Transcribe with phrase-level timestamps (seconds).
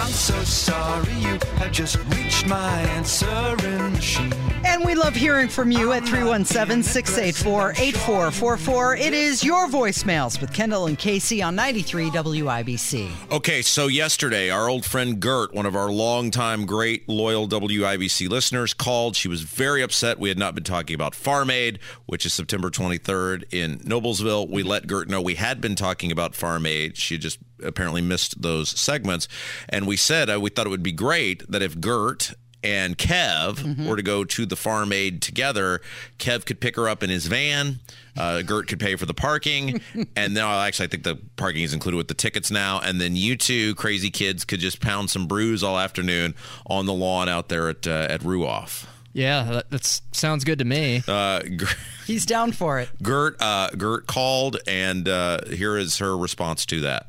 [0.00, 4.32] I'm so sorry you have just reached my answering machine.
[4.64, 8.96] And we love hearing from you at 317 684 8444.
[8.96, 13.10] It is your voicemails with Kendall and Casey on 93 WIBC.
[13.32, 18.74] Okay, so yesterday, our old friend Gert, one of our longtime great loyal WIBC listeners,
[18.74, 19.16] called.
[19.16, 20.20] She was very upset.
[20.20, 24.48] We had not been talking about Farm Aid, which is September 23rd in Noblesville.
[24.48, 26.96] We let Gert know we had been talking about Farm Aid.
[26.96, 29.28] She just apparently missed those segments.
[29.68, 32.32] And we said uh, we thought it would be great that if Gert
[32.62, 33.86] and Kev Mm-hmm.
[33.88, 35.80] were to go to the Farm Aid together,
[36.18, 37.78] Kev could pick her up in his van.
[38.16, 39.80] Uh, Gert could pay for the parking,
[40.16, 42.80] and now actually I think the parking is included with the tickets now.
[42.80, 46.34] And then you two crazy kids could just pound some brews all afternoon
[46.66, 48.86] on the lawn out there at uh, at Ruoff.
[49.12, 51.02] Yeah, that that's, sounds good to me.
[51.06, 51.66] Uh, G-
[52.08, 52.88] He's down for it.
[53.02, 57.06] Gert uh, Gert called, and uh, here is her response to that.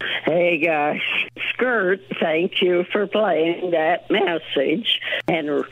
[0.00, 1.00] Hey guys,
[1.50, 5.00] Skirt, thank you for playing that message.
[5.26, 5.64] And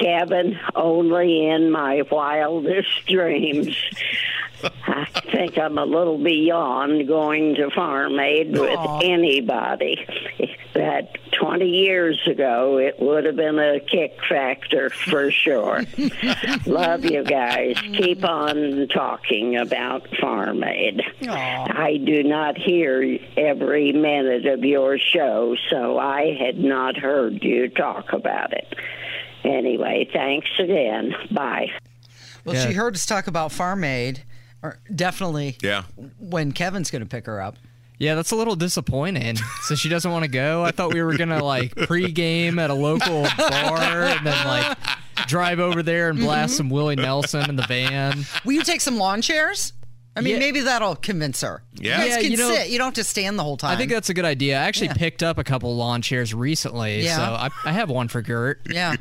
[0.00, 3.76] Kevin, only in my wildest dreams.
[4.62, 9.00] I think I'm a little beyond going to Farm Aid with Aw.
[9.00, 10.06] anybody.
[10.74, 15.82] That 20 years ago, it would have been a kick factor for sure.
[16.66, 17.76] Love you guys.
[17.80, 21.02] Keep on talking about Farm Aid.
[21.28, 21.66] Aw.
[21.70, 27.68] I do not hear every minute of your show, so I had not heard you
[27.68, 28.74] talk about it.
[29.44, 31.14] Anyway, thanks again.
[31.30, 31.68] Bye.
[32.44, 32.66] Well, Yeah.
[32.68, 34.22] she heard us talk about Farm Aid,
[34.62, 35.82] or definitely Yeah.
[36.18, 37.56] when Kevin's going to pick her up.
[37.98, 39.36] Yeah, that's a little disappointing.
[39.62, 40.62] So she doesn't want to go.
[40.62, 44.76] I thought we were gonna like pregame at a local bar and then like
[45.26, 46.56] drive over there and blast mm-hmm.
[46.56, 48.24] some Willie Nelson in the van.
[48.44, 49.72] Will you take some lawn chairs?
[50.14, 50.38] I mean, Yeah.
[50.40, 51.62] maybe that'll convince her.
[51.74, 52.02] Yeah.
[52.02, 52.68] You guys Yeah, can you know- sit.
[52.70, 53.72] You don't have to stand the whole time.
[53.72, 54.58] I think that's a good idea.
[54.58, 54.94] I actually Yeah.
[54.94, 57.16] picked up a couple lawn chairs recently, Yeah.
[57.16, 58.62] so I, I have one for Gert.
[58.70, 58.95] Yeah.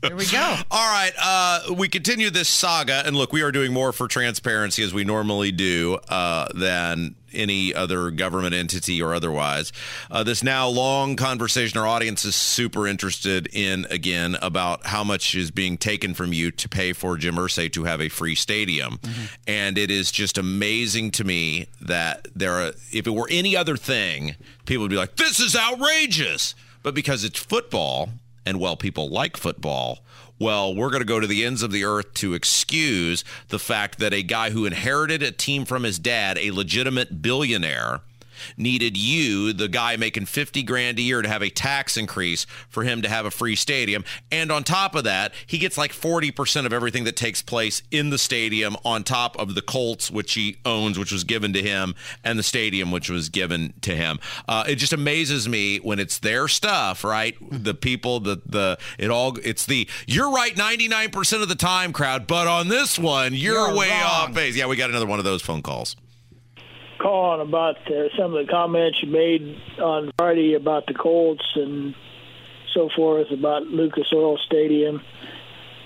[0.00, 0.56] There we go.
[0.70, 4.82] All right, uh, we continue this saga, and look, we are doing more for transparency
[4.82, 9.72] as we normally do uh, than any other government entity or otherwise.
[10.10, 15.34] Uh, this now long conversation, our audience is super interested in again about how much
[15.34, 18.98] is being taken from you to pay for Jim Irsay to have a free stadium,
[19.46, 22.72] and it is just amazing to me that there are.
[22.92, 27.24] If it were any other thing, people would be like, "This is outrageous," but because
[27.24, 28.10] it's football
[28.46, 30.04] and well, people like football.
[30.38, 33.98] Well, we're going to go to the ends of the earth to excuse the fact
[34.00, 38.00] that a guy who inherited a team from his dad, a legitimate billionaire,
[38.56, 42.82] needed you, the guy making 50 grand a year, to have a tax increase for
[42.84, 44.04] him to have a free stadium.
[44.30, 48.10] And on top of that, he gets like 40% of everything that takes place in
[48.10, 51.94] the stadium on top of the Colts, which he owns, which was given to him,
[52.22, 54.18] and the stadium, which was given to him.
[54.48, 57.36] Uh, it just amazes me when it's their stuff, right?
[57.50, 62.26] The people, the, the, it all, it's the, you're right 99% of the time crowd,
[62.26, 64.02] but on this one, you're, You're way wrong.
[64.02, 64.56] off base.
[64.56, 65.96] Yeah, we got another one of those phone calls.
[67.04, 71.94] Calling about uh, some of the comments you made on Friday about the Colts and
[72.72, 75.02] so forth about Lucas Oil Stadium.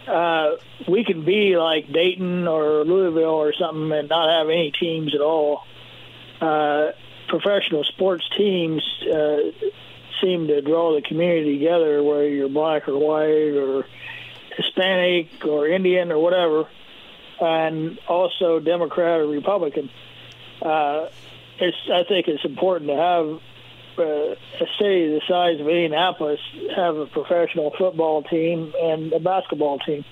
[0.07, 0.53] Uh,
[0.87, 5.21] we can be like Dayton or Louisville or something and not have any teams at
[5.21, 5.65] all.
[6.41, 6.93] Uh,
[7.27, 8.81] professional sports teams
[9.13, 9.39] uh,
[10.23, 13.87] seem to draw the community together, whether you're black or white or
[14.57, 16.69] Hispanic or Indian or whatever,
[17.41, 20.09] and also Democrat or Republican uh,
[20.61, 23.41] it's I think it's important to have
[23.99, 26.41] uh, a city the size of Indianapolis
[26.77, 30.05] have a professional football team and a basketball team.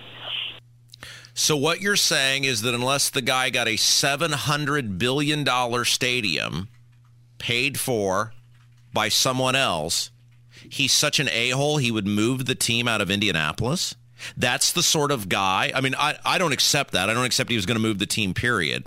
[1.35, 6.69] So what you're saying is that unless the guy got a 700 billion dollar stadium
[7.39, 8.33] paid for
[8.93, 10.11] by someone else,
[10.71, 13.95] he's such an a-hole he would move the team out of Indianapolis?
[14.35, 15.73] That's the sort of guy.
[15.75, 17.11] I mean, I, I don't accept that.
[17.11, 18.87] I don't accept he was going to move the team period.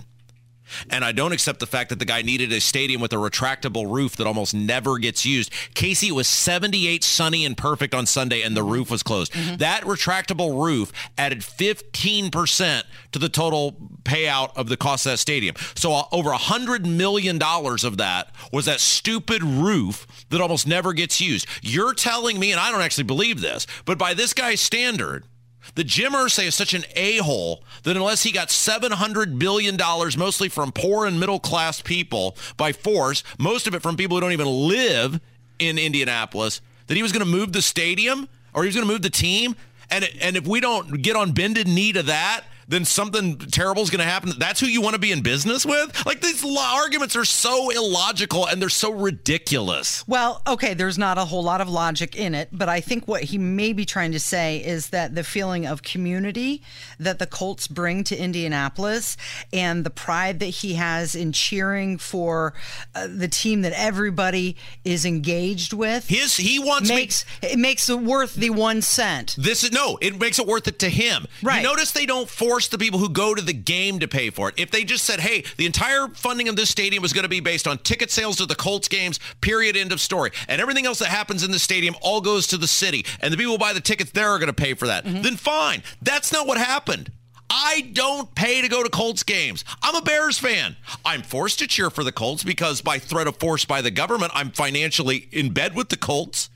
[0.88, 3.90] And I don't accept the fact that the guy needed a stadium with a retractable
[3.90, 5.52] roof that almost never gets used.
[5.74, 9.32] Casey, it was 78 sunny and perfect on Sunday, and the roof was closed.
[9.58, 12.82] That retractable roof added 15%
[13.12, 15.54] to the total payout of the cost of that stadium.
[15.74, 21.20] So uh, over $100 million of that was that stupid roof that almost never gets
[21.20, 21.46] used.
[21.62, 25.24] You're telling me, and I don't actually believe this, but by this guy's standard,
[25.74, 29.76] the Jim Irsay is such an a-hole that unless he got $700 billion,
[30.18, 34.20] mostly from poor and middle class people by force, most of it from people who
[34.20, 35.20] don't even live
[35.58, 38.92] in Indianapolis, that he was going to move the stadium or he was going to
[38.92, 39.54] move the team.
[39.90, 43.90] And, and if we don't get on bended knee to that, then something terrible is
[43.90, 44.32] going to happen.
[44.38, 46.06] That's who you want to be in business with?
[46.06, 50.06] Like these arguments are so illogical and they're so ridiculous.
[50.06, 53.24] Well, okay, there's not a whole lot of logic in it, but I think what
[53.24, 56.62] he may be trying to say is that the feeling of community
[57.00, 59.16] that the Colts bring to Indianapolis
[59.52, 62.54] and the pride that he has in cheering for
[62.94, 67.88] uh, the team that everybody is engaged with His he wants me makes it makes
[67.88, 69.34] it worth the 1 cent.
[69.36, 71.26] This is no, it makes it worth it to him.
[71.42, 71.62] Right.
[71.62, 74.48] You notice they don't force the people who go to the game to pay for
[74.48, 74.54] it.
[74.58, 77.40] If they just said, hey, the entire funding of this stadium is going to be
[77.40, 80.30] based on ticket sales to the Colts games, period, end of story.
[80.48, 83.04] And everything else that happens in the stadium all goes to the city.
[83.20, 85.04] And the people who buy the tickets there are going to pay for that.
[85.04, 85.22] Mm-hmm.
[85.22, 85.82] Then fine.
[86.02, 87.12] That's not what happened.
[87.50, 89.64] I don't pay to go to Colts games.
[89.82, 90.76] I'm a Bears fan.
[91.04, 94.30] I'm forced to cheer for the Colts because by threat of force by the government,
[94.34, 96.49] I'm financially in bed with the Colts.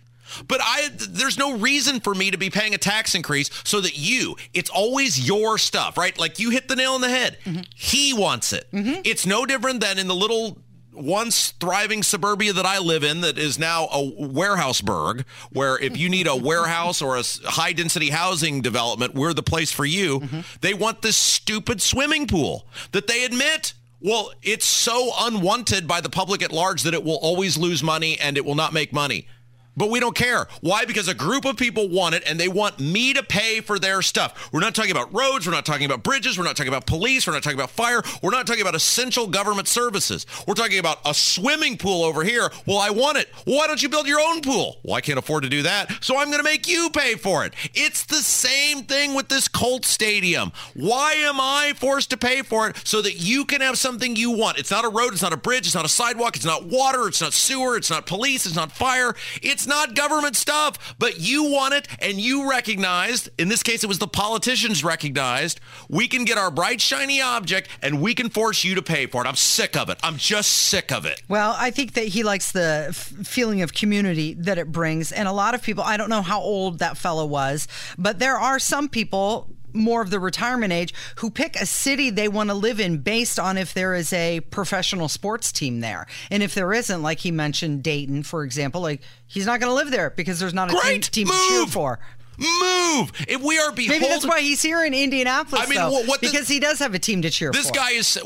[0.49, 3.97] But I there's no reason for me to be paying a tax increase so that
[3.97, 6.19] you, it's always your stuff, right?
[6.19, 7.39] Like you hit the nail on the head.
[7.45, 7.63] Mm-hmm.
[7.75, 8.67] He wants it.
[8.73, 9.01] Mm-hmm.
[9.05, 10.59] It's no different than in the little
[10.95, 16.09] once thriving suburbia that I live in that is now a warehouseburg, where if you
[16.09, 20.21] need a warehouse or a high density housing development, we're the place for you.
[20.21, 20.41] Mm-hmm.
[20.61, 23.75] They want this stupid swimming pool that they admit.
[24.01, 28.19] Well, it's so unwanted by the public at large that it will always lose money
[28.21, 29.29] and it will not make money.
[29.77, 30.47] But we don't care.
[30.61, 30.85] Why?
[30.85, 34.03] Because a group of people want it and they want me to pay for their
[34.03, 34.51] stuff.
[34.53, 35.47] We're not talking about roads.
[35.47, 36.39] We're not talking about bridges.
[36.39, 37.27] We're not talking about police.
[37.27, 38.03] We're not talking about fire.
[38.23, 40.27] We're not talking about essential government services.
[40.47, 42.51] We're talking about a swimming pool over here.
[42.67, 43.29] Well, I want it.
[43.47, 44.79] Well, why don't you build your own pool?
[44.83, 46.05] Well, I can't afford to do that.
[46.05, 47.55] So I'm going to make you pay for it.
[47.75, 50.53] It's the same thing with this Colt Stadium.
[50.75, 54.31] Why am I forced to pay for it so that you can have something you
[54.31, 54.59] want?
[54.59, 55.13] It's not a road.
[55.13, 55.67] It's not a bridge.
[55.67, 56.37] It's not a sidewalk.
[56.37, 57.09] It's not water.
[57.09, 57.77] It's not sewer.
[57.77, 58.47] It's not police.
[58.47, 59.15] It's not fire.
[59.43, 63.87] It's not government stuff, but you want it and you recognized, in this case, it
[63.87, 68.65] was the politicians recognized, we can get our bright, shiny object and we can force
[68.65, 69.29] you to pay for it.
[69.29, 69.99] I'm sick of it.
[70.03, 71.23] I'm just sick of it.
[71.29, 75.13] Well, I think that he likes the f- feeling of community that it brings.
[75.13, 77.69] And a lot of people, I don't know how old that fellow was,
[77.99, 82.29] but there are some people more of the retirement age who pick a city they
[82.29, 86.07] want to live in based on if there is a professional sports team there.
[86.31, 89.75] And if there isn't, like he mentioned Dayton, for example, like he's not going to
[89.75, 91.03] live there because there's not a team, Great.
[91.13, 91.99] team to cheer for.
[92.39, 93.13] Move.
[93.29, 96.07] If we are beholden, Maybe that's why he's here in Indianapolis, I mean, though, what-
[96.09, 97.73] what the- because he does have a team to cheer This for.
[97.75, 98.19] guy is.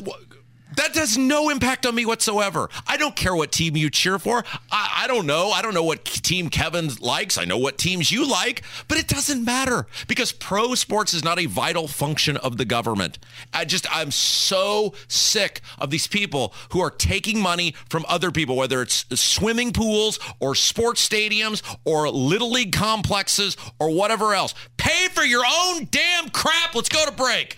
[0.79, 2.69] That has no impact on me whatsoever.
[2.87, 4.45] I don't care what team you cheer for.
[4.71, 5.51] I, I don't know.
[5.51, 7.37] I don't know what team Kevin likes.
[7.37, 11.37] I know what teams you like, but it doesn't matter because pro sports is not
[11.37, 13.19] a vital function of the government.
[13.53, 18.55] I just, I'm so sick of these people who are taking money from other people,
[18.55, 24.53] whether it's swimming pools or sports stadiums or little league complexes or whatever else.
[24.77, 26.73] Pay for your own damn crap.
[26.73, 27.57] Let's go to break.